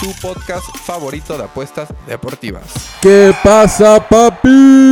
tu 0.00 0.12
podcast 0.20 0.66
favorito 0.84 1.36
de 1.38 1.44
apuestas 1.44 1.88
deportivas. 2.06 2.64
¿Qué 3.00 3.34
pasa, 3.42 4.00
papis? 4.08 4.85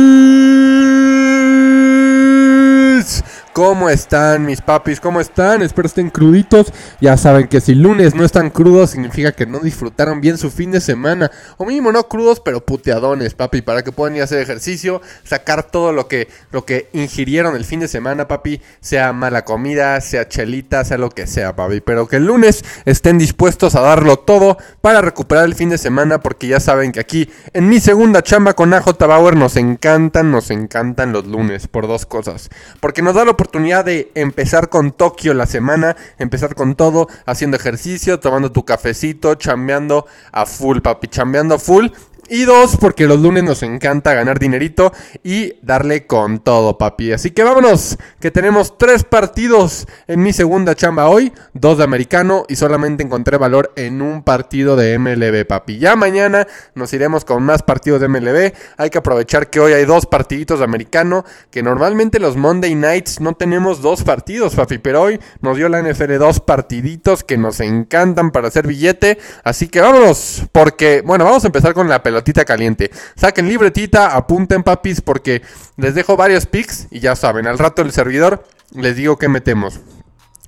¿Cómo 3.55 3.89
están 3.89 4.45
mis 4.45 4.59
papis? 4.59 4.99
¿Cómo 4.99 5.21
están? 5.21 5.61
Espero 5.61 5.85
estén 5.85 6.09
cruditos. 6.09 6.73
Ya 6.99 7.15
saben 7.15 7.47
que 7.47 7.61
si 7.61 7.73
lunes 7.73 8.13
no 8.13 8.25
están 8.25 8.49
crudos 8.49 8.89
significa 8.89 9.31
que 9.31 9.45
no 9.45 9.59
disfrutaron 9.59 10.19
bien 10.19 10.37
su 10.37 10.51
fin 10.51 10.71
de 10.71 10.81
semana. 10.81 11.31
O 11.55 11.65
mínimo 11.65 11.93
no 11.93 12.09
crudos, 12.09 12.41
pero 12.41 12.65
puteadones, 12.65 13.33
papi, 13.33 13.61
para 13.61 13.81
que 13.81 13.93
puedan 13.93 14.17
ir 14.17 14.23
a 14.23 14.25
hacer 14.25 14.41
ejercicio, 14.41 15.01
sacar 15.23 15.71
todo 15.71 15.93
lo 15.93 16.09
que, 16.09 16.27
lo 16.51 16.65
que 16.65 16.89
ingirieron 16.91 17.55
el 17.55 17.63
fin 17.63 17.79
de 17.79 17.87
semana, 17.87 18.27
papi. 18.27 18.61
Sea 18.81 19.13
mala 19.13 19.45
comida, 19.45 20.01
sea 20.01 20.27
chelita, 20.27 20.83
sea 20.83 20.97
lo 20.97 21.09
que 21.09 21.25
sea, 21.25 21.55
papi. 21.55 21.79
Pero 21.79 22.09
que 22.09 22.17
el 22.17 22.25
lunes 22.25 22.65
estén 22.83 23.17
dispuestos 23.17 23.75
a 23.75 23.79
darlo 23.79 24.17
todo 24.17 24.57
para 24.81 24.99
recuperar 24.99 25.45
el 25.45 25.55
fin 25.55 25.69
de 25.69 25.77
semana, 25.77 26.19
porque 26.19 26.47
ya 26.47 26.59
saben 26.59 26.91
que 26.91 26.99
aquí 26.99 27.29
en 27.53 27.69
mi 27.69 27.79
segunda 27.79 28.21
chamba 28.21 28.53
con 28.53 28.73
AJ 28.73 28.97
Bauer 29.07 29.37
nos 29.37 29.55
encantan, 29.55 30.29
nos 30.29 30.51
encantan 30.51 31.13
los 31.13 31.25
lunes 31.25 31.69
por 31.69 31.87
dos 31.87 32.05
cosas. 32.05 32.49
Porque 32.81 33.01
nos 33.01 33.15
da 33.15 33.23
oportunidad 33.23 33.44
de 33.83 34.11
empezar 34.15 34.69
con 34.69 34.91
Tokio 34.91 35.33
la 35.33 35.45
semana, 35.45 35.95
empezar 36.17 36.55
con 36.55 36.75
todo, 36.75 37.07
haciendo 37.25 37.57
ejercicio, 37.57 38.19
tomando 38.19 38.51
tu 38.51 38.63
cafecito, 38.63 39.35
chambeando 39.35 40.05
a 40.31 40.45
full, 40.45 40.79
papi, 40.79 41.07
chambeando 41.07 41.55
a 41.55 41.59
full. 41.59 41.87
Y 42.27 42.45
dos, 42.45 42.77
porque 42.77 43.05
los 43.05 43.19
lunes 43.19 43.43
nos 43.43 43.61
encanta 43.61 44.15
ganar 44.15 44.39
dinerito 44.39 44.91
y 45.23 45.53
darle 45.61 46.07
con 46.07 46.39
todo, 46.39 46.75
papi. 46.75 47.11
Así 47.11 47.29
que 47.29 47.43
vámonos, 47.43 47.97
que 48.19 48.31
tenemos 48.31 48.79
tres 48.79 49.03
partidos 49.03 49.87
en 50.07 50.23
mi 50.23 50.33
segunda 50.33 50.73
chamba 50.73 51.07
hoy, 51.07 51.31
dos 51.53 51.77
de 51.77 51.83
americano 51.83 52.45
y 52.49 52.55
solamente 52.55 53.03
encontré 53.03 53.37
valor 53.37 53.71
en 53.75 54.01
un 54.01 54.23
partido 54.23 54.75
de 54.75 54.97
MLB, 54.97 55.45
papi. 55.45 55.77
Ya 55.77 55.95
mañana 55.95 56.47
nos 56.73 56.91
iremos 56.93 57.25
con 57.25 57.43
más 57.43 57.61
partidos 57.61 58.01
de 58.01 58.07
MLB. 58.07 58.53
Hay 58.77 58.89
que 58.89 58.97
aprovechar 58.97 59.51
que 59.51 59.59
hoy 59.59 59.73
hay 59.73 59.85
dos 59.85 60.07
partiditos 60.07 60.57
de 60.57 60.65
americano, 60.65 61.25
que 61.51 61.61
normalmente 61.61 62.19
los 62.19 62.37
Monday 62.37 62.73
Nights 62.73 63.21
no 63.21 63.33
tenemos 63.33 63.83
dos 63.83 64.03
partidos, 64.03 64.55
papi. 64.55 64.79
Pero 64.79 65.03
hoy 65.03 65.19
nos 65.41 65.57
dio 65.57 65.69
la 65.69 65.79
NFL 65.79 66.17
dos 66.17 66.39
partiditos 66.39 67.23
que 67.23 67.37
nos 67.37 67.59
encantan 67.59 68.31
para 68.31 68.47
hacer 68.47 68.65
billete. 68.65 69.19
Así 69.43 69.67
que 69.67 69.79
vámonos, 69.81 70.41
porque, 70.51 71.03
bueno, 71.05 71.23
vamos 71.23 71.43
a 71.43 71.47
empezar 71.47 71.75
con 71.75 71.87
la 71.87 72.01
pelota 72.01 72.14
pelotita 72.15 72.45
caliente. 72.45 72.91
Saquen 73.15 73.49
libretita, 73.49 74.15
apunten 74.15 74.63
papis 74.63 75.01
porque 75.01 75.41
les 75.75 75.95
dejo 75.95 76.15
varios 76.15 76.45
picks 76.45 76.87
y 76.89 77.01
ya 77.01 77.15
saben, 77.15 77.45
al 77.45 77.59
rato 77.59 77.81
el 77.81 77.91
servidor 77.91 78.45
les 78.71 78.95
digo 78.95 79.17
que 79.17 79.27
metemos. 79.27 79.81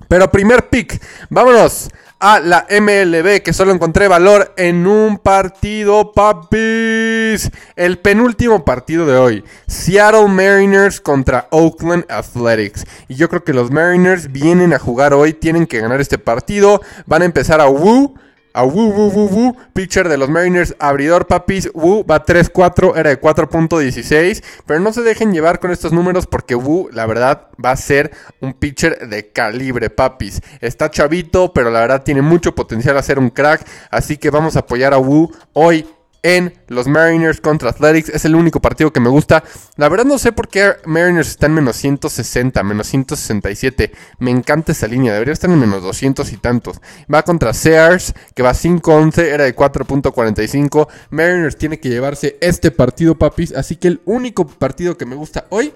Pero 0.08 0.30
primer 0.30 0.70
pick, 0.70 0.98
vámonos 1.28 1.90
a 2.20 2.40
la 2.40 2.66
MLB 2.70 3.42
que 3.42 3.52
solo 3.52 3.72
encontré 3.72 4.08
valor 4.08 4.54
en 4.56 4.86
un 4.86 5.18
partido, 5.18 6.12
papis. 6.12 7.50
El 7.76 7.98
penúltimo 7.98 8.64
partido 8.64 9.04
de 9.04 9.18
hoy, 9.18 9.44
Seattle 9.66 10.28
Mariners 10.28 11.02
contra 11.02 11.48
Oakland 11.50 12.06
Athletics. 12.08 12.86
Y 13.08 13.16
yo 13.16 13.28
creo 13.28 13.44
que 13.44 13.52
los 13.52 13.70
Mariners 13.70 14.32
vienen 14.32 14.72
a 14.72 14.78
jugar 14.78 15.12
hoy, 15.12 15.34
tienen 15.34 15.66
que 15.66 15.80
ganar 15.80 16.00
este 16.00 16.16
partido, 16.16 16.80
van 17.04 17.20
a 17.20 17.26
empezar 17.26 17.60
a 17.60 17.68
Woo 17.68 18.14
a 18.52 18.64
Wu 18.64 18.90
Wu 18.90 19.08
Wu 19.08 19.26
Wu, 19.28 19.56
pitcher 19.72 20.08
de 20.08 20.16
los 20.16 20.28
Mariners, 20.28 20.74
abridor 20.78 21.26
papis, 21.26 21.70
Wu 21.74 22.04
va 22.04 22.24
3-4, 22.24 22.96
era 22.96 23.10
de 23.10 23.20
4.16, 23.20 24.42
pero 24.66 24.80
no 24.80 24.92
se 24.92 25.02
dejen 25.02 25.32
llevar 25.32 25.60
con 25.60 25.70
estos 25.70 25.92
números 25.92 26.26
porque 26.26 26.54
Wu, 26.54 26.88
la 26.92 27.06
verdad, 27.06 27.48
va 27.64 27.72
a 27.72 27.76
ser 27.76 28.10
un 28.40 28.54
pitcher 28.54 29.08
de 29.08 29.30
calibre 29.30 29.90
papis. 29.90 30.40
Está 30.60 30.90
chavito, 30.90 31.52
pero 31.52 31.70
la 31.70 31.80
verdad 31.80 32.02
tiene 32.02 32.22
mucho 32.22 32.54
potencial 32.54 32.96
a 32.96 33.02
ser 33.02 33.18
un 33.18 33.30
crack, 33.30 33.66
así 33.90 34.16
que 34.16 34.30
vamos 34.30 34.56
a 34.56 34.60
apoyar 34.60 34.94
a 34.94 34.98
Wu 34.98 35.30
hoy 35.52 35.86
en 36.22 36.54
los 36.68 36.88
Mariners 36.88 37.40
contra 37.40 37.70
Athletics. 37.70 38.08
Es 38.10 38.24
el 38.24 38.34
único 38.34 38.60
partido 38.60 38.92
que 38.92 39.00
me 39.00 39.08
gusta. 39.08 39.44
La 39.76 39.88
verdad 39.88 40.04
no 40.04 40.18
sé 40.18 40.32
por 40.32 40.48
qué 40.48 40.74
Mariners 40.84 41.28
está 41.28 41.46
en 41.46 41.54
menos 41.54 41.76
160, 41.76 42.62
menos 42.62 42.86
167. 42.88 43.92
Me 44.18 44.30
encanta 44.30 44.72
esa 44.72 44.86
línea. 44.86 45.12
Debería 45.12 45.32
estar 45.32 45.50
en 45.50 45.58
menos 45.58 45.82
200 45.82 46.32
y 46.32 46.36
tantos. 46.36 46.80
Va 47.12 47.22
contra 47.22 47.52
Sears, 47.52 48.14
que 48.34 48.42
va 48.42 48.52
5-11, 48.52 49.18
era 49.18 49.44
de 49.44 49.54
4.45. 49.54 50.88
Mariners 51.10 51.56
tiene 51.56 51.80
que 51.80 51.88
llevarse 51.88 52.36
este 52.40 52.70
partido, 52.70 53.16
papis. 53.16 53.52
Así 53.52 53.76
que 53.76 53.88
el 53.88 54.00
único 54.04 54.46
partido 54.46 54.96
que 54.96 55.06
me 55.06 55.16
gusta 55.16 55.46
hoy 55.50 55.72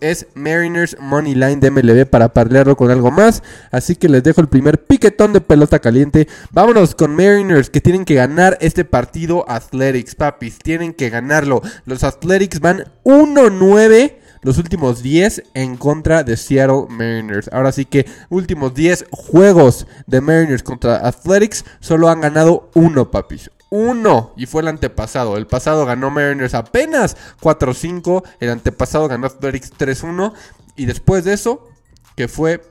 es 0.00 0.26
Mariners 0.34 0.96
Money 1.00 1.34
Line 1.34 1.56
de 1.56 1.70
MLB 1.70 2.06
para 2.06 2.32
parlearlo 2.32 2.76
con 2.76 2.90
algo 2.90 3.10
más. 3.10 3.42
Así 3.70 3.96
que 3.96 4.08
les 4.08 4.22
dejo 4.22 4.40
el 4.40 4.48
primer 4.48 4.84
piquetón 4.84 5.32
de 5.32 5.40
pelota 5.40 5.78
caliente. 5.78 6.28
Vámonos 6.50 6.94
con 6.94 7.14
Mariners 7.14 7.70
que 7.70 7.80
tienen 7.80 8.04
que 8.04 8.14
ganar 8.14 8.58
este 8.60 8.84
partido 8.84 9.44
Athletics, 9.48 10.14
papis. 10.14 10.58
Tienen 10.58 10.92
que 10.94 11.10
ganarlo. 11.10 11.62
Los 11.84 12.04
Athletics 12.04 12.60
van 12.60 12.84
1-9 13.04 14.14
los 14.42 14.58
últimos 14.58 15.02
10 15.02 15.42
en 15.54 15.76
contra 15.76 16.22
de 16.22 16.36
Seattle 16.36 16.86
Mariners. 16.88 17.50
Ahora 17.52 17.72
sí 17.72 17.84
que 17.84 18.06
últimos 18.28 18.74
10 18.74 19.06
juegos 19.10 19.88
de 20.06 20.20
Mariners 20.20 20.62
contra 20.62 21.04
Athletics 21.06 21.64
solo 21.80 22.08
han 22.08 22.20
ganado 22.20 22.70
uno, 22.74 23.10
papis. 23.10 23.50
1 23.70 24.34
y 24.36 24.46
fue 24.46 24.62
el 24.62 24.68
antepasado. 24.68 25.36
El 25.36 25.46
pasado 25.46 25.86
ganó 25.86 26.10
Mariners 26.10 26.54
apenas 26.54 27.16
4-5. 27.40 28.22
El 28.40 28.50
antepasado 28.50 29.08
ganó 29.08 29.26
Athletics 29.26 29.72
3-1. 29.72 30.32
Y 30.76 30.86
después 30.86 31.24
de 31.24 31.32
eso, 31.32 31.68
que 32.16 32.28
fue 32.28 32.62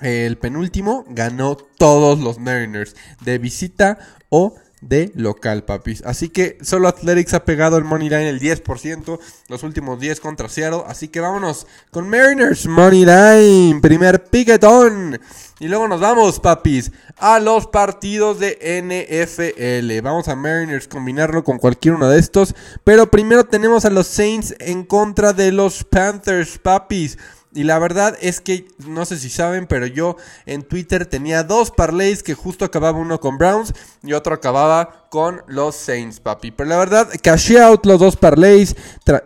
el 0.00 0.36
penúltimo, 0.38 1.04
ganó 1.08 1.56
todos 1.56 2.18
los 2.18 2.38
Mariners 2.38 2.96
de 3.20 3.38
visita 3.38 3.98
o 4.28 4.54
de 4.88 5.10
local, 5.14 5.64
papis. 5.64 6.02
Así 6.04 6.28
que 6.28 6.58
solo 6.62 6.88
Athletics 6.88 7.34
ha 7.34 7.44
pegado 7.44 7.78
el 7.78 7.84
Money 7.84 8.08
Line 8.08 8.28
el 8.28 8.40
10%, 8.40 9.18
los 9.48 9.62
últimos 9.62 9.98
10 9.98 10.20
contra 10.20 10.48
Seattle. 10.48 10.82
Así 10.86 11.08
que 11.08 11.20
vámonos 11.20 11.66
con 11.90 12.08
Mariners 12.08 12.66
Money 12.66 13.04
Line, 13.04 13.80
primer 13.80 14.24
piquetón. 14.24 15.18
Y 15.60 15.68
luego 15.68 15.88
nos 15.88 16.00
vamos, 16.00 16.40
papis, 16.40 16.90
a 17.16 17.38
los 17.38 17.68
partidos 17.68 18.38
de 18.40 18.58
NFL. 18.82 20.02
Vamos 20.02 20.28
a 20.28 20.36
Mariners 20.36 20.88
combinarlo 20.88 21.44
con 21.44 21.58
cualquier 21.58 21.94
uno 21.94 22.08
de 22.08 22.18
estos. 22.18 22.54
Pero 22.82 23.10
primero 23.10 23.44
tenemos 23.44 23.84
a 23.84 23.90
los 23.90 24.06
Saints 24.08 24.54
en 24.58 24.84
contra 24.84 25.32
de 25.32 25.52
los 25.52 25.84
Panthers, 25.84 26.58
papis. 26.58 27.18
Y 27.54 27.62
la 27.62 27.78
verdad 27.78 28.16
es 28.20 28.40
que, 28.40 28.66
no 28.78 29.04
sé 29.04 29.16
si 29.16 29.30
saben, 29.30 29.68
pero 29.68 29.86
yo 29.86 30.16
en 30.44 30.62
Twitter 30.62 31.06
tenía 31.06 31.44
dos 31.44 31.70
parlays 31.70 32.24
que 32.24 32.34
justo 32.34 32.64
acababa 32.64 32.98
uno 32.98 33.20
con 33.20 33.38
Browns 33.38 33.72
y 34.02 34.12
otro 34.12 34.34
acababa 34.34 35.03
con 35.14 35.42
los 35.46 35.76
Saints, 35.76 36.18
papi. 36.18 36.50
Pero 36.50 36.70
la 36.70 36.76
verdad, 36.76 37.08
cash 37.22 37.56
out 37.56 37.86
los 37.86 38.00
dos 38.00 38.16
parlays, 38.16 38.74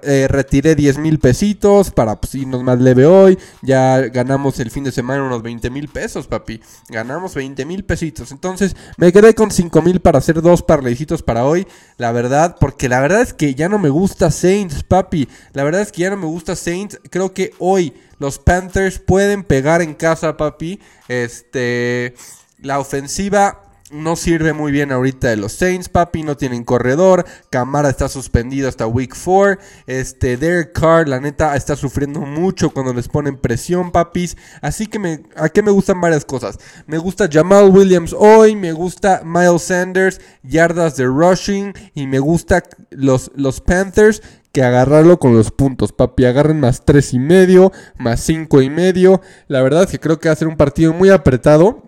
eh, 0.02 0.26
retiré 0.28 0.74
10 0.74 0.98
mil 0.98 1.18
pesitos 1.18 1.90
para 1.90 2.20
pues, 2.20 2.34
irnos 2.34 2.62
más 2.62 2.78
leve 2.78 3.06
hoy. 3.06 3.38
Ya 3.62 4.00
ganamos 4.00 4.60
el 4.60 4.70
fin 4.70 4.84
de 4.84 4.92
semana 4.92 5.22
unos 5.22 5.42
20 5.42 5.70
mil 5.70 5.88
pesos, 5.88 6.26
papi. 6.26 6.60
Ganamos 6.90 7.34
20 7.34 7.64
mil 7.64 7.86
pesitos. 7.86 8.32
Entonces 8.32 8.76
me 8.98 9.14
quedé 9.14 9.34
con 9.34 9.50
5 9.50 9.80
mil 9.80 10.00
para 10.00 10.18
hacer 10.18 10.42
dos 10.42 10.60
parlaycitos 10.62 11.22
para 11.22 11.46
hoy. 11.46 11.66
La 11.96 12.12
verdad, 12.12 12.58
porque 12.60 12.90
la 12.90 13.00
verdad 13.00 13.22
es 13.22 13.32
que 13.32 13.54
ya 13.54 13.70
no 13.70 13.78
me 13.78 13.88
gusta 13.88 14.30
Saints, 14.30 14.82
papi. 14.82 15.26
La 15.54 15.64
verdad 15.64 15.80
es 15.80 15.90
que 15.90 16.02
ya 16.02 16.10
no 16.10 16.18
me 16.18 16.26
gusta 16.26 16.54
Saints. 16.54 17.00
Creo 17.08 17.32
que 17.32 17.54
hoy 17.58 17.94
los 18.18 18.38
Panthers 18.38 18.98
pueden 18.98 19.42
pegar 19.42 19.80
en 19.80 19.94
casa, 19.94 20.36
papi. 20.36 20.80
Este, 21.08 22.14
la 22.58 22.78
ofensiva 22.78 23.62
no 23.90 24.16
sirve 24.16 24.52
muy 24.52 24.72
bien 24.72 24.92
ahorita 24.92 25.28
de 25.28 25.36
los 25.36 25.52
Saints, 25.52 25.88
papi. 25.88 26.22
No 26.22 26.36
tienen 26.36 26.64
corredor. 26.64 27.24
Camara 27.50 27.88
está 27.88 28.08
suspendido 28.08 28.68
hasta 28.68 28.86
week 28.86 29.14
4. 29.14 29.58
Este, 29.86 30.36
Derek 30.36 30.72
Carr, 30.72 31.08
la 31.08 31.20
neta, 31.20 31.56
está 31.56 31.76
sufriendo 31.76 32.20
mucho 32.20 32.70
cuando 32.70 32.92
les 32.92 33.08
ponen 33.08 33.36
presión, 33.36 33.90
papis. 33.90 34.36
Así 34.60 34.86
que 34.86 34.98
me, 34.98 35.22
a 35.36 35.48
qué 35.48 35.62
me 35.62 35.70
gustan 35.70 36.00
varias 36.00 36.24
cosas. 36.24 36.58
Me 36.86 36.98
gusta 36.98 37.28
Jamal 37.30 37.70
Williams 37.70 38.14
hoy. 38.16 38.56
Me 38.56 38.72
gusta 38.72 39.22
Miles 39.24 39.62
Sanders, 39.62 40.20
yardas 40.42 40.96
de 40.96 41.06
rushing. 41.06 41.72
Y 41.94 42.06
me 42.06 42.18
gusta 42.18 42.62
los, 42.90 43.30
los 43.34 43.60
Panthers 43.60 44.22
que 44.52 44.62
agarrarlo 44.62 45.18
con 45.18 45.34
los 45.34 45.50
puntos, 45.50 45.92
papi. 45.92 46.24
Agarren 46.24 46.60
más 46.60 46.84
tres 46.84 47.14
y 47.14 47.18
medio, 47.18 47.72
más 47.98 48.20
cinco 48.20 48.60
y 48.60 48.70
medio. 48.70 49.20
La 49.46 49.62
verdad 49.62 49.84
es 49.84 49.90
que 49.90 50.00
creo 50.00 50.18
que 50.18 50.28
va 50.28 50.32
a 50.32 50.36
ser 50.36 50.48
un 50.48 50.56
partido 50.56 50.92
muy 50.92 51.10
apretado. 51.10 51.87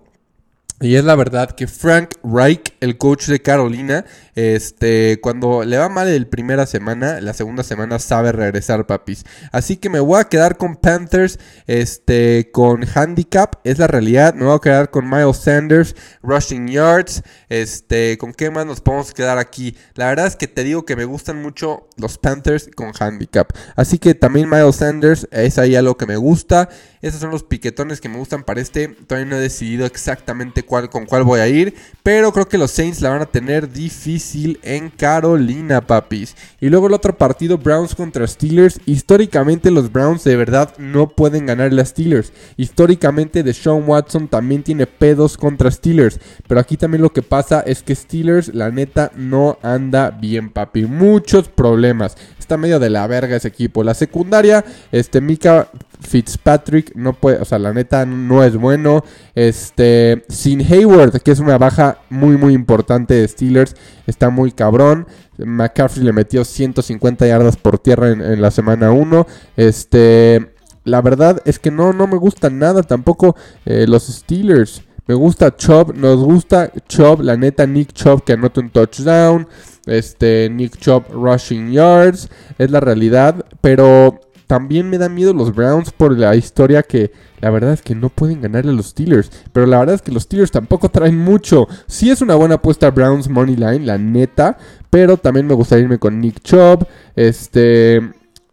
Y 0.83 0.95
es 0.97 1.05
la 1.05 1.15
verdad 1.15 1.51
que 1.51 1.67
Frank 1.67 2.15
Reich, 2.25 2.73
el 2.81 2.97
coach 2.97 3.27
de 3.27 3.43
Carolina, 3.43 4.07
este, 4.35 5.21
cuando 5.21 5.63
le 5.63 5.77
va 5.77 5.91
mal 5.91 6.09
el 6.09 6.27
primera 6.27 6.65
semana, 6.65 7.21
la 7.21 7.35
segunda 7.35 7.63
semana 7.63 7.99
sabe 7.99 8.33
regresar, 8.33 8.87
papis. 8.87 9.25
Así 9.53 9.77
que 9.77 9.91
me 9.91 10.01
voy 10.01 10.19
a 10.19 10.25
quedar 10.25 10.57
con 10.57 10.77
Panthers, 10.77 11.39
este, 11.67 12.49
con 12.51 12.87
handicap, 12.95 13.57
es 13.65 13.79
la 13.79 13.89
realidad. 13.89 14.33
Me 14.33 14.47
voy 14.47 14.57
a 14.57 14.61
quedar 14.61 14.91
con 14.91 15.07
Miles 15.07 15.37
Sanders, 15.37 15.95
rushing 16.23 16.69
yards, 16.69 17.25
este, 17.51 18.17
¿con 18.17 18.33
qué 18.33 18.51
más 18.51 18.65
nos 18.65 18.81
podemos 18.81 19.13
quedar 19.13 19.37
aquí? 19.37 19.77
La 19.97 20.07
verdad 20.07 20.29
es 20.29 20.37
que 20.37 20.49
te 20.49 20.65
digo 20.65 20.87
que 20.87 20.97
me 20.97 21.05
gustan 21.05 21.43
mucho 21.43 21.89
los 21.99 22.17
Panthers 22.17 22.71
con 22.75 22.93
handicap. 22.99 23.53
Así 23.77 23.99
que 23.99 24.15
también 24.15 24.49
Miles 24.49 24.77
Sanders 24.77 25.29
es 25.31 25.59
ahí 25.59 25.77
algo 25.77 25.99
que 25.99 26.07
me 26.07 26.17
gusta. 26.17 26.71
Esos 27.03 27.21
son 27.21 27.31
los 27.31 27.45
piquetones 27.45 28.01
que 28.01 28.09
me 28.09 28.17
gustan 28.17 28.45
para 28.45 28.63
este. 28.63 28.89
Todavía 28.89 29.31
no 29.31 29.37
he 29.37 29.41
decidido 29.41 29.85
exactamente 29.85 30.63
con 30.89 31.07
cuál 31.07 31.25
voy 31.25 31.41
a 31.41 31.49
ir. 31.49 31.75
Pero 32.03 32.33
creo 32.33 32.49
que 32.49 32.59
los 32.59 32.71
Saints 32.71 33.03
la 33.03 33.11
van 33.11 33.23
a 33.23 33.27
tener 33.27 33.71
difícil 33.71 34.59
en 34.63 34.91
Carolina, 34.91 35.81
papis. 35.87 36.37
Y 36.61 36.69
luego 36.69 36.87
el 36.87 36.95
otro 36.95 37.17
partido, 37.17 37.59
Browns 37.59 37.95
contra 37.95 38.27
Steelers. 38.27 38.81
Históricamente 38.87 39.71
los 39.71 39.93
Browns 39.93 40.25
de 40.25 40.37
verdad 40.37 40.73
no 40.79 41.09
pueden 41.09 41.47
ganar 41.47 41.73
a 41.79 41.85
Steelers. 41.85 42.33
Históricamente 42.57 43.43
Deshaun 43.43 43.85
Watson 43.87 44.29
también 44.29 44.63
tiene 44.63 44.87
pedos 44.87 45.37
contra 45.37 45.71
Steelers. 45.71 46.21
Pero 46.47 46.61
aquí 46.61 46.77
también 46.77 47.03
lo 47.03 47.13
que 47.13 47.23
pasa 47.23 47.61
es 47.61 47.83
que 47.83 47.95
Steelers 47.95 48.55
la 48.55 48.71
neta 48.71 49.11
no 49.17 49.59
anda 49.63 50.11
bien, 50.11 50.51
papi. 50.51 50.87
Muchos 50.87 51.49
problemas. 51.49 52.17
Está 52.39 52.57
medio 52.57 52.79
de 52.79 52.91
la 52.91 53.07
verga 53.07 53.37
ese 53.37 53.49
equipo. 53.49 53.85
La 53.85 53.95
secundaria, 53.95 54.65
este 54.91 55.21
Mika 55.21 55.71
Fitzpatrick 56.01 56.95
no 56.95 57.13
puede, 57.13 57.39
o 57.41 57.45
sea, 57.45 57.59
la 57.59 57.73
neta 57.73 58.07
no 58.07 58.43
es 58.43 58.57
bueno. 58.57 59.05
Este, 59.35 60.25
sin 60.29 60.61
Hayward, 60.61 61.21
que 61.23 61.31
es 61.31 61.39
una 61.39 61.59
baja 61.59 61.99
muy, 62.09 62.37
muy 62.37 62.55
importante 62.55 63.15
de 63.15 63.29
Steelers, 63.29 63.75
está 64.07 64.31
muy 64.31 64.53
cabrón. 64.53 65.07
McCaffrey 65.39 66.05
le 66.05 66.13
metió 66.13 66.45
150 66.45 67.27
yardas 67.27 67.57
por 67.57 67.79
tierra 67.79 68.11
en, 68.11 68.41
la 68.41 68.51
semana 68.51 68.93
1. 68.93 69.27
Este, 69.57 70.53
la 70.85 71.01
verdad 71.01 71.41
es 71.45 71.59
que 71.59 71.71
no, 71.71 71.93
no 71.93 72.07
me 72.07 72.17
gustan 72.17 72.59
nada 72.59 72.83
tampoco 72.83 73.37
eh, 73.65 73.87
los 73.89 74.07
Steelers. 74.07 74.83
Me 75.07 75.15
gusta 75.15 75.57
Chubb, 75.57 75.97
nos 75.97 76.23
gusta 76.23 76.71
Chubb, 76.89 77.23
la 77.23 77.37
neta 77.37 77.67
Nick 77.67 77.93
Chubb 77.93 78.23
que 78.23 78.35
anota 78.35 78.61
un 78.61 78.71
touchdown. 78.71 79.49
Este, 79.87 80.49
Nick 80.51 80.77
Chubb 80.79 81.05
rushing 81.11 81.73
yards, 81.73 82.29
es 82.59 82.71
la 82.71 82.81
realidad, 82.81 83.45
pero 83.61 84.21
también 84.51 84.91
me 84.91 84.99
da 84.99 85.09
miedo 85.09 85.33
los 85.33 85.55
Browns 85.55 85.93
por 85.93 86.19
la 86.19 86.35
historia 86.35 86.83
que 86.83 87.13
la 87.41 87.51
verdad 87.51 87.73
es 87.73 87.83
que 87.83 87.95
no 87.95 88.09
pueden 88.09 88.41
ganarle 88.41 88.73
a 88.73 88.75
los 88.75 88.87
Steelers. 88.87 89.31
Pero 89.53 89.65
la 89.65 89.79
verdad 89.79 89.95
es 89.95 90.03
que 90.03 90.11
los 90.11 90.25
Steelers 90.25 90.51
tampoco 90.51 90.89
traen 90.89 91.17
mucho. 91.17 91.69
Sí 91.87 92.11
es 92.11 92.21
una 92.21 92.35
buena 92.35 92.57
apuesta 92.57 92.91
Browns 92.91 93.29
Money 93.29 93.55
Line, 93.55 93.87
la 93.87 93.97
neta. 93.97 94.59
Pero 94.91 95.19
también 95.19 95.47
me 95.47 95.55
gustaría 95.55 95.85
irme 95.85 96.01
con 96.01 96.21
Nick 96.21 96.41
Chubb. 96.43 96.85
Este... 97.15 98.03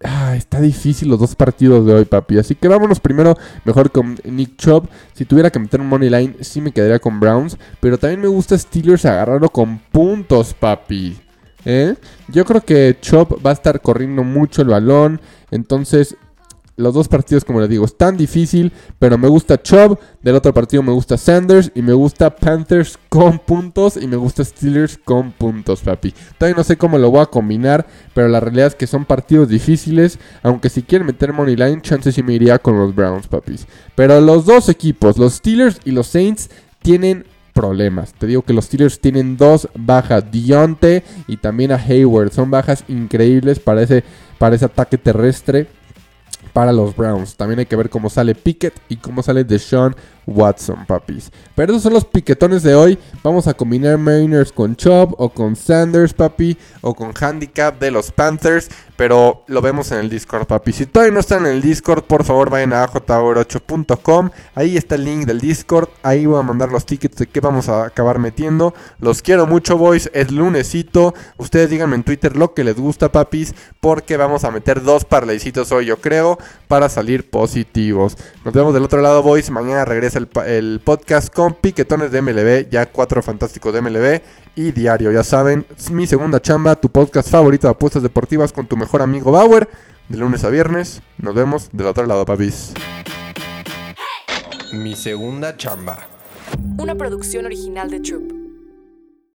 Ah, 0.04 0.36
está 0.36 0.62
difícil 0.62 1.10
los 1.10 1.20
dos 1.20 1.34
partidos 1.34 1.84
de 1.88 1.96
hoy, 1.96 2.06
papi. 2.06 2.38
Así 2.38 2.54
que 2.54 2.68
vámonos 2.68 3.00
primero 3.00 3.36
mejor 3.66 3.90
con 3.90 4.20
Nick 4.24 4.56
Chubb. 4.58 4.88
Si 5.14 5.26
tuviera 5.26 5.50
que 5.50 5.58
meter 5.58 5.82
un 5.82 5.88
money 5.88 6.12
line, 6.12 6.36
sí 6.42 6.62
me 6.62 6.72
quedaría 6.72 7.00
con 7.00 7.20
Browns. 7.20 7.58
Pero 7.80 7.98
también 7.98 8.22
me 8.22 8.28
gusta 8.28 8.56
Steelers 8.56 9.04
agarrarlo 9.06 9.50
con 9.50 9.80
puntos, 9.80 10.54
papi. 10.54 11.18
¿Eh? 11.70 11.96
Yo 12.30 12.46
creo 12.46 12.62
que 12.62 12.96
Chop 13.02 13.46
va 13.46 13.50
a 13.50 13.54
estar 13.54 13.82
corriendo 13.82 14.24
mucho 14.24 14.62
el 14.62 14.70
balón. 14.70 15.20
Entonces, 15.52 16.16
los 16.78 16.94
dos 16.94 17.10
partidos, 17.10 17.44
como 17.44 17.60
les 17.60 17.68
digo, 17.68 17.84
están 17.84 18.16
difícil. 18.16 18.72
Pero 19.00 19.18
me 19.18 19.28
gusta 19.28 19.62
Chubb. 19.62 20.00
Del 20.22 20.36
otro 20.36 20.54
partido 20.54 20.82
me 20.82 20.94
gusta 20.94 21.18
Sanders. 21.18 21.70
Y 21.76 21.82
me 21.82 21.92
gusta 21.92 22.34
Panthers 22.34 22.98
con 23.10 23.40
puntos. 23.40 23.98
Y 23.98 24.08
me 24.08 24.16
gusta 24.16 24.46
Steelers 24.46 24.98
con 25.04 25.34
puntos, 25.34 25.82
papi. 25.82 26.14
Todavía 26.38 26.56
no 26.56 26.64
sé 26.64 26.78
cómo 26.78 26.98
lo 26.98 27.12
voy 27.12 27.20
a 27.20 27.26
combinar. 27.26 27.86
Pero 28.14 28.30
la 28.30 28.40
realidad 28.40 28.68
es 28.68 28.76
que 28.76 28.88
son 28.88 29.04
partidos 29.04 29.50
difíciles. 29.50 30.20
Aunque 30.44 30.70
si 30.70 30.84
quieren 30.84 31.06
meter 31.06 31.34
money 31.34 31.58
line, 31.58 31.82
chances 31.82 32.16
sí 32.16 32.24
me 32.24 32.32
iría 32.32 32.60
con 32.60 32.78
los 32.78 32.96
Browns, 32.96 33.28
papis. 33.28 33.68
Pero 33.94 34.22
los 34.22 34.46
dos 34.46 34.70
equipos, 34.70 35.18
los 35.18 35.34
Steelers 35.34 35.82
y 35.84 35.92
los 35.92 36.08
Saints, 36.08 36.50
tienen 36.82 37.26
problemas. 37.58 38.14
Te 38.14 38.28
digo 38.28 38.44
que 38.44 38.54
los 38.54 38.66
Steelers 38.66 39.02
tienen 39.02 39.36
dos 39.36 39.68
bajas, 39.74 40.30
Dionte 40.30 41.04
y 41.28 41.38
también 41.38 41.72
a 41.72 41.76
Hayward. 41.76 42.32
Son 42.32 42.52
bajas 42.52 42.84
increíbles 42.88 43.58
para 43.60 43.82
ese, 43.82 44.04
para 44.38 44.56
ese 44.56 44.66
ataque 44.66 45.00
terrestre 45.00 45.68
para 46.54 46.72
los 46.72 46.96
Browns. 46.96 47.36
También 47.36 47.60
hay 47.60 47.66
que 47.66 47.76
ver 47.76 47.90
cómo 47.90 48.10
sale 48.10 48.36
Pickett 48.36 48.74
y 48.90 48.98
cómo 48.98 49.24
sale 49.24 49.44
Deshaun 49.44 49.96
Watson, 50.26 50.86
papis. 50.86 51.32
Pero 51.56 51.72
esos 51.72 51.84
son 51.84 51.94
los 51.94 52.06
piquetones 52.06 52.64
de 52.64 52.76
hoy. 52.76 52.98
Vamos 53.24 53.48
a 53.48 53.54
combinar 53.54 53.98
Mariners 53.98 54.52
con 54.52 54.76
Chubb 54.76 55.16
o 55.18 55.30
con 55.30 55.56
Sanders, 55.56 56.14
papi, 56.14 56.58
o 56.82 56.94
con 56.94 57.14
Handicap 57.20 57.80
de 57.80 57.92
los 57.92 58.12
Panthers. 58.12 58.70
Pero 58.98 59.44
lo 59.46 59.62
vemos 59.62 59.92
en 59.92 60.00
el 60.00 60.10
Discord, 60.10 60.48
papi. 60.48 60.74
Si 60.74 60.88
todavía 60.88 61.14
no 61.14 61.20
están 61.20 61.46
en 61.46 61.54
el 61.54 61.62
Discord, 61.62 62.04
por 62.04 62.24
favor 62.24 62.50
vayan 62.50 62.74
a 62.74 62.88
jor8.com. 62.88 64.32
Ahí 64.56 64.76
está 64.76 64.96
el 64.96 65.06
link 65.06 65.26
del 65.26 65.40
Discord. 65.40 65.88
Ahí 66.02 66.26
voy 66.26 66.40
a 66.40 66.44
mandar 66.44 66.72
los 66.72 66.86
tickets 66.86 67.18
de 67.18 67.28
que 67.28 67.40
vamos 67.40 67.70
a 67.70 67.86
acabar 67.86 68.18
metiendo. 68.18 68.74
Los 69.00 69.22
quiero 69.22 69.46
mucho, 69.46 69.78
boys. 69.78 70.10
Es 70.14 70.32
lunesito. 70.32 71.14
Ustedes 71.38 71.70
díganme 71.70 71.96
en 71.96 72.04
Twitter 72.04 72.36
lo 72.36 72.56
que 72.56 72.64
les 72.64 72.76
gusta, 72.76 73.12
papis. 73.12 73.54
Porque 73.80 74.18
vamos 74.18 74.44
a 74.44 74.52
meter 74.52 74.82
dos 74.82 75.06
parleycitos 75.06 75.72
hoy, 75.72 75.86
yo 75.86 75.98
creo, 75.98 76.40
para 76.68 76.90
salir 76.90 77.30
positivos. 77.30 78.18
Nos 78.44 78.54
vemos 78.54 78.74
del 78.74 78.84
otro 78.84 79.02
lado, 79.02 79.22
boys. 79.22 79.52
Mañana 79.52 79.86
regresa 79.86 80.18
el, 80.18 80.82
podcast 80.84 81.32
con 81.32 81.54
piquetones 81.54 82.12
de 82.12 82.22
MLB, 82.22 82.70
ya 82.72 82.88
cuatro 82.88 83.22
fantásticos 83.22 83.74
de 83.74 83.82
MLB 83.82 84.22
y 84.56 84.72
diario. 84.72 85.12
Ya 85.12 85.24
saben, 85.24 85.66
mi 85.92 86.08
segunda 86.08 86.42
chamba, 86.42 86.76
tu 86.76 86.90
podcast 86.90 87.30
favorito 87.30 87.68
de 87.68 87.72
apuestas 87.72 88.02
deportivas 88.02 88.52
con 88.52 88.66
tu 88.66 88.76
mejor 88.88 89.02
amigo 89.02 89.34
Bauer, 89.34 89.68
de 90.08 90.18
lunes 90.18 90.46
a 90.46 90.50
viernes. 90.50 91.02
Nos 91.18 91.36
vemos 91.36 91.68
del 91.74 91.88
otro 91.88 92.06
lado, 92.06 92.26
papis. 92.26 92.72
Mi 94.72 94.96
segunda 94.96 95.58
chamba. 95.58 96.08
Una 96.78 96.96
producción 96.96 97.46
original 97.46 97.90
de 97.90 98.00
Troop. 98.00 98.47